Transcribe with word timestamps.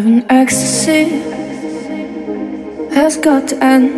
driving 0.00 0.24
ecstasy 0.30 1.04
has 2.94 3.18
got 3.18 3.46
to 3.48 3.56
end. 3.62 3.92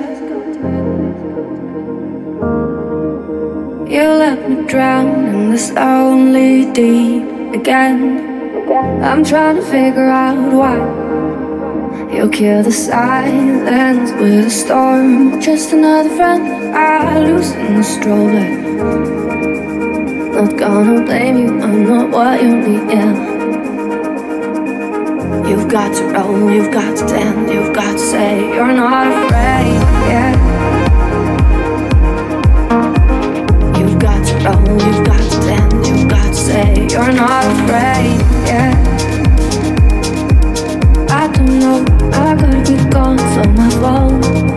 You 3.88 4.03
let 4.03 4.51
me 4.51 4.67
drown 4.67 5.27
in 5.27 5.51
this 5.51 5.71
lonely 5.71 6.73
deep 6.73 7.23
again. 7.54 8.19
I'm 9.03 9.23
trying 9.23 9.57
to 9.57 9.62
figure 9.62 10.09
out 10.09 10.53
why 10.53 10.79
you 12.12 12.29
kill 12.30 12.64
the 12.64 12.73
silence 12.73 14.11
with 14.12 14.46
a 14.46 14.50
storm. 14.50 15.41
Just 15.41 15.73
another 15.73 16.11
friend 16.16 16.75
I 16.75 17.21
lose 17.21 17.53
in 17.53 17.77
the 17.77 17.84
stroller. 17.84 18.48
Not 20.34 20.57
gonna 20.59 21.05
blame 21.05 21.37
you, 21.37 21.61
I'm 21.61 21.84
not 21.84 22.11
what 22.11 22.43
you 22.43 22.57
need. 22.57 22.91
Yeah. 22.91 23.32
You've 25.53 25.69
got 25.69 25.95
to 25.96 26.05
roll, 26.05 26.50
you've 26.50 26.73
got 26.73 26.96
to 26.96 27.09
stand, 27.09 27.53
you've 27.53 27.75
got 27.75 27.93
to 27.93 27.99
say 27.99 28.40
you're 28.54 28.72
not 28.72 29.07
afraid. 29.07 29.82
Yeah. 30.09 30.32
You've 33.78 33.98
got 33.98 34.27
to 34.28 34.34
roll, 34.47 34.81
you've 34.81 35.05
got 35.06 35.19
to 35.19 35.42
stand, 35.42 35.86
you've 35.86 36.09
got 36.09 36.28
to 36.28 36.34
say 36.34 36.86
you're 36.91 37.12
not 37.12 37.45
afraid. 37.45 38.19
Yeah. 38.48 38.73
I 41.11 41.31
don't 41.31 41.61
know, 41.61 41.84
I 42.14 42.34
gotta 42.34 42.73
be 42.73 42.91
gone, 42.91 43.19
so 43.19 43.45
my 43.53 43.69
fault. 43.78 44.52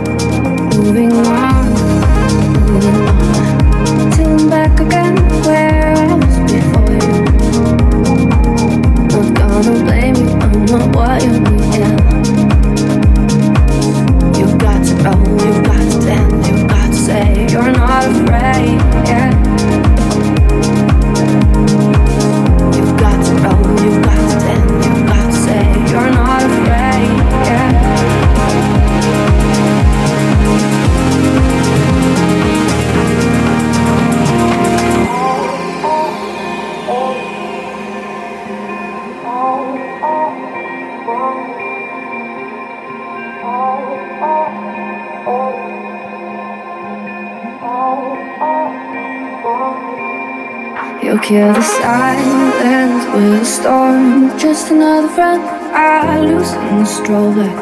You 49.46 51.20
kill 51.20 51.52
the 51.52 51.62
silence 51.62 53.04
with 53.14 53.42
a 53.42 53.44
storm. 53.44 54.36
Just 54.36 54.72
another 54.72 55.08
friend 55.08 55.40
I 55.72 56.18
lose 56.18 56.52
in 56.52 56.78
the 56.80 56.84
stroller. 56.84 57.52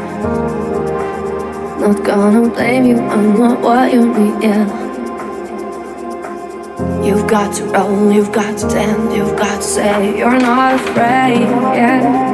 Not 1.81 2.03
gonna 2.03 2.49
blame 2.49 2.87
you, 2.87 2.99
I'm 2.99 3.39
not 3.39 3.61
what 3.61 3.93
you 3.93 4.07
need. 4.15 4.43
Yeah. 4.43 4.65
You've 7.05 7.27
got 7.29 7.55
to 7.57 7.65
roll, 7.65 8.11
you've 8.11 8.33
got 8.33 8.53
to 8.53 8.71
stand, 8.71 9.15
you've 9.15 9.37
got 9.37 9.57
to 9.57 9.63
say 9.63 10.17
you're 10.17 10.39
not 10.39 10.77
afraid. 10.77 11.43
Yeah. 11.43 12.34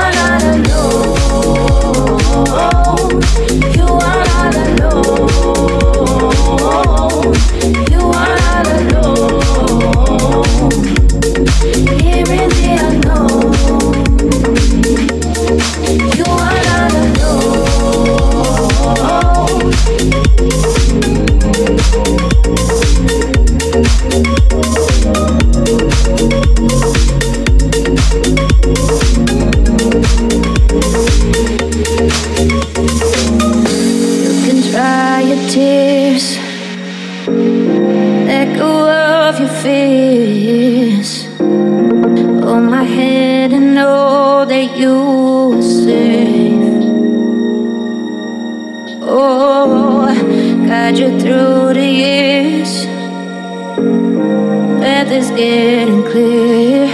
is 55.21 55.29
getting 55.31 56.03
clear. 56.03 56.85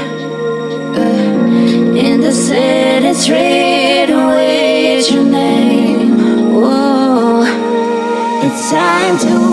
Uh, 1.02 2.04
in 2.04 2.20
the 2.20 2.32
city 2.32 3.32
written 3.32 4.28
with 4.28 5.12
your 5.12 5.24
name. 5.24 6.16
Oh, 6.54 7.44
it's 8.44 8.70
time 8.70 9.18
to. 9.20 9.47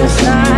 inside 0.00 0.57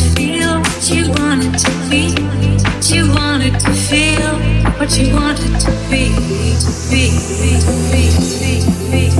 you 0.00 0.10
feel, 0.14 0.58
what 0.58 0.90
you 0.90 1.10
wanted 1.22 1.58
to 1.58 1.70
be, 1.90 2.14
what 2.62 2.90
you 2.90 3.08
wanted 3.12 3.58
to 3.60 3.72
feel, 3.72 4.34
what 4.78 4.98
you 4.98 5.14
wanted 5.14 5.60
to 5.60 5.70
be, 5.90 6.08
to 6.60 6.70
be, 6.90 7.10
be, 7.40 7.60
to 7.60 7.72
be, 7.90 8.10
to 8.10 8.80
be. 8.90 9.10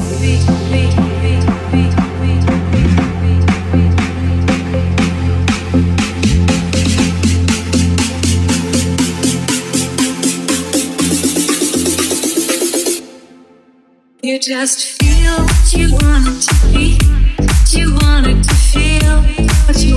You 14.22 14.38
just 14.38 15.02
feel 15.02 15.44
what 15.44 15.72
you 15.72 15.92
wanted 15.92 16.40
to 16.42 16.54
be, 16.72 16.98
what 17.38 17.72
you 17.74 17.94
wanted 17.94 18.44
to 18.44 18.54
feel 18.54 19.49
you 19.78 19.94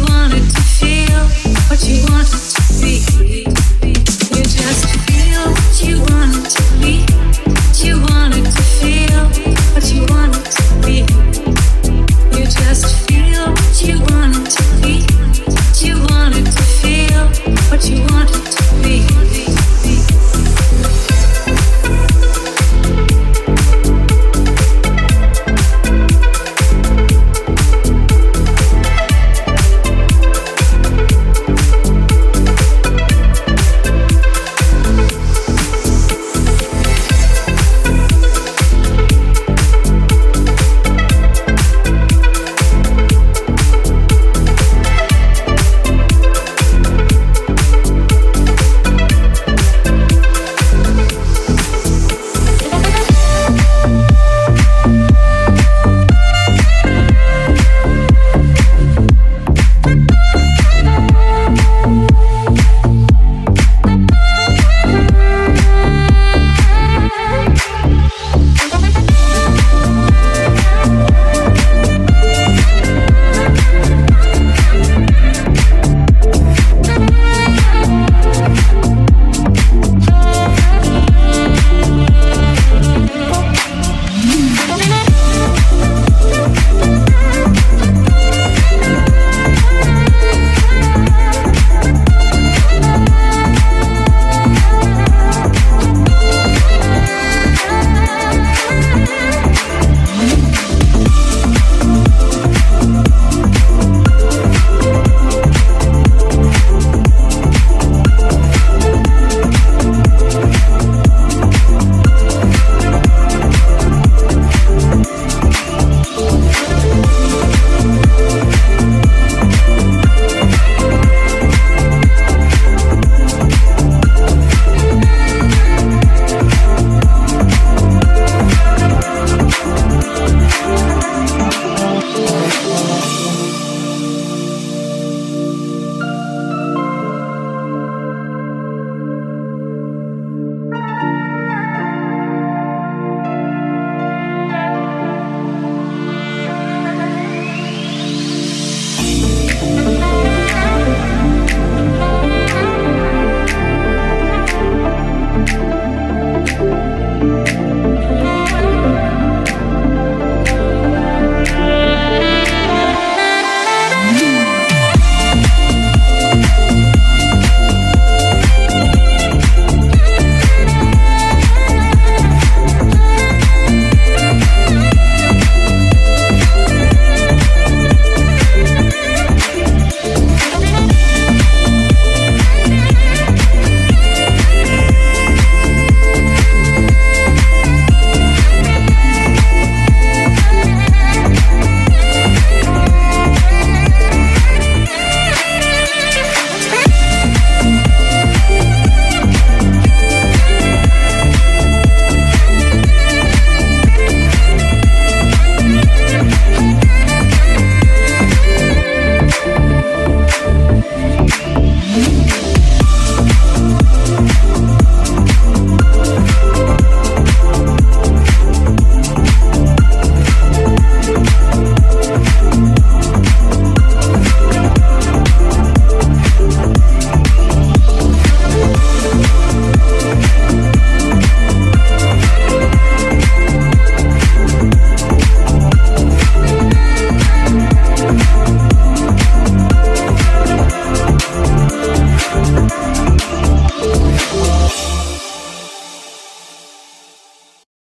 want 0.00 0.32
to 0.32 0.60
feel 0.78 1.28
what 1.68 1.84
you 1.84 2.02
want 2.10 2.45